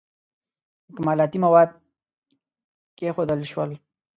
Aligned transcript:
اکمالاتي 0.91 1.37
مواد 1.45 1.69
کښېښودل 2.97 3.39
شول. 3.51 3.69